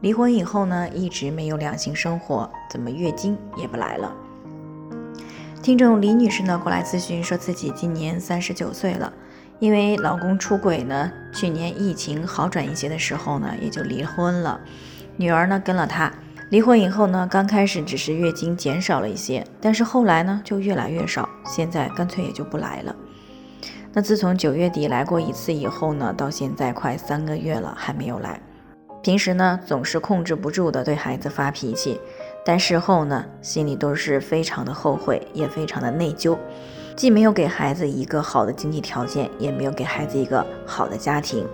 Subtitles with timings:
[0.00, 4.10] 离婚以后呢，一直没有两性生活，怎么月经也不来了？
[5.62, 9.12] 听众李女士呢过来咨询，说自己今年三十九岁了，
[9.58, 14.58] 因为老公出轨呢，去年疫情好转一些的时候呢，也就离婚了。
[15.18, 16.10] 女儿呢跟了他，
[16.48, 22.96] 离婚以后呢，刚开始只是月经减少了一些，但是后来呢就越来越少，现在干脆也就不来了。
[23.92, 28.40] 那自从九月底来过一次以后呢，到现在快三个月了，还没有来。
[29.02, 31.98] 平时呢，总是控制不住的对孩子发脾气，
[32.44, 36.36] 但事后呢，心里都是非常的后悔，也非常的内疚，
[36.94, 41.46] 既没有给孩子一个好的经济条件，也没有给孩子一个好的家庭，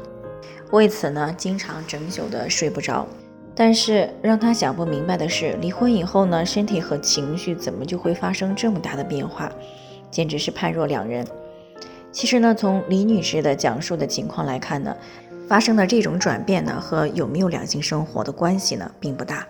[0.73, 3.07] 为此呢，经常整宿的睡不着。
[3.55, 9.51] 但是让他想不明白的是，离婚以后呢，身体和情绪怎么就会发生这么大的变化，
[10.11, 11.25] 简直是判若两人。
[12.11, 14.97] 其实呢，从李女士的讲述的情况来看呢。
[15.49, 19.47] 发生的这种转变呢，和有没有两性生活的关系呢，并不大。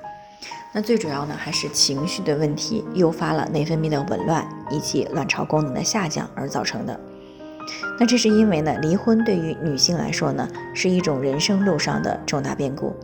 [0.73, 7.01] 那最主要呢，还是情绪的问题诱发了内分泌的紊乱以及卵巢功能的下降而造成的。
[7.99, 12.95] 那这是因为呢，离婚对于女性来说呢，是一种人生路上的重大变故，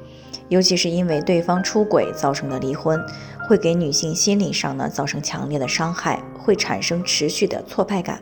[0.48, 3.02] 尤其是因为对方出轨造成的离婚，
[3.48, 8.20] 会给女性心理上呢造成强烈的伤害，会产生持续的挫败感、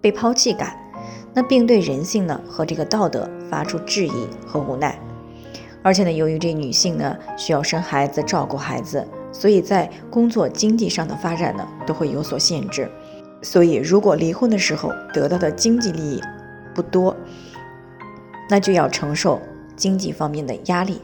[0.00, 0.74] 被抛弃感。
[1.36, 4.98] 那并对人性呢和这个道德发出质疑和无奈，
[5.82, 12.90] 而且呢，由于这女性呢需要生孩子、照顾孩子，所以在工作经济上的发展呢都会有所限制。
[13.42, 16.22] 所以，如果离婚的时候得到的经济利益
[16.74, 17.14] 不多，
[18.48, 19.38] 那就要承受
[19.76, 21.02] 经济方面的压力。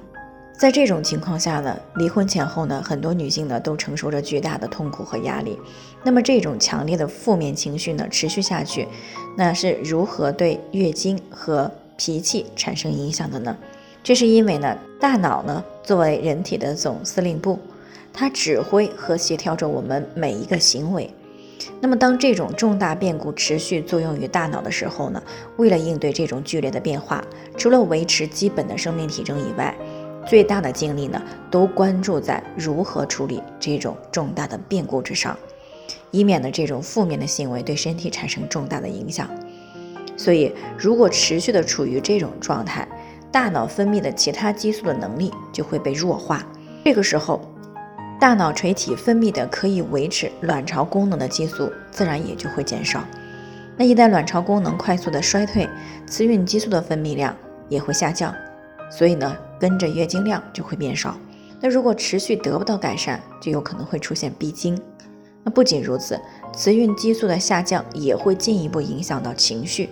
[0.62, 5.58] 在这种情况下呢，离婚前后呢，很多女性呢都承受着巨大的痛苦和压力。
[6.04, 8.86] 那么这种强烈的负面情绪呢持续下去，
[9.36, 13.56] 那是如何对月经和脾气产生影响的呢？
[14.04, 17.58] 这是因为呢，大脑呢作为人体的总司令部，
[18.12, 21.10] 它指挥和协调着我们每一个行为。
[21.80, 25.20] 那么当这种重大变故持续作用于大脑的时候呢，
[25.56, 27.24] 为了应对这种剧烈的变化，
[27.56, 29.74] 除了维持基本的生命体征以外，
[30.26, 35.36] 最大的精力呢，都关注在如何处理这种重大的变故之上，
[36.10, 39.28] 以免呢这种负面的行为对身体产生重大的影响。
[40.16, 42.86] 所以，如果持续的处于这种状态，
[43.32, 46.44] 大脑分泌的其他激素的能力就会被弱化。
[46.84, 47.40] 这个时候，
[48.20, 53.02] 大脑垂体分泌的可以维持卵巢功能的激素自然也就会减少。
[53.76, 55.68] 那一旦卵巢功能快速的衰退，
[56.06, 57.34] 雌孕激素的分泌量
[57.68, 58.32] 也会下降。
[58.90, 61.16] 所以呢，跟着月经量就会变少。
[61.60, 64.76] 那如果持续得不到改善，就有可能会出现闭经。
[65.44, 66.20] 那不仅如此，
[66.52, 69.88] 雌孕激素的下降也会进一步影响到情绪，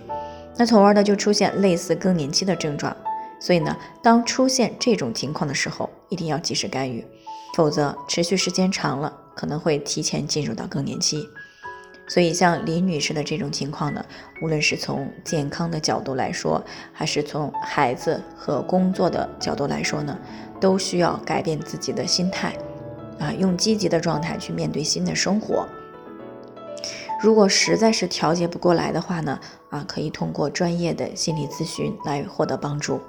[0.57, 2.93] 那从而呢就出现类似更年期的症状。
[3.39, 3.73] 所以呢，
[4.03, 7.05] 当出现这种情况的时候，一定要及时干预，
[7.55, 11.25] 否则持续时间长了，可能会提前进入到更年期。
[12.11, 14.05] 所以，像李女士的这种情况呢，
[14.41, 16.61] 无论是从健康的角度来说，
[16.91, 20.19] 还是从孩子和工作的角度来说呢，
[20.59, 22.53] 都需要改变自己的心态，
[23.17, 25.65] 啊，用积极的状态去面对新的生活。
[27.23, 29.39] 如果实在是调节不过来的话呢，
[29.69, 32.99] 啊，可以通过专业的心理咨询来获得帮助。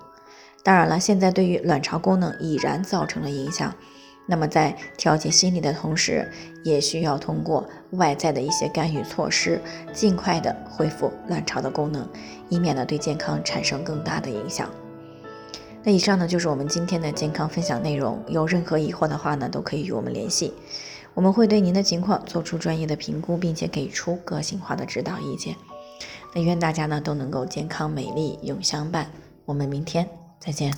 [0.63, 3.75] 当然了，现在对于卵巢功能已然造成了影响。
[4.27, 6.31] 那么在调节心理的同时，
[6.63, 9.61] 也需要通过外在的一些干预措施，
[9.93, 12.09] 尽快的恢复卵巢的功能，
[12.49, 14.71] 以免呢对健康产生更大的影响。
[15.83, 20.55] 那以上呢就是我们今天的健康分享内容，有任何疑惑的话呢，都可以与我们联系，
[21.15, 25.57] 我们会对您的情况做出专业的评估，并且给出个性化的指导意见。
[26.33, 29.11] 那愿大家呢都能够健康美丽永相伴，
[29.45, 30.09] 我们明天
[30.39, 30.73] 再见。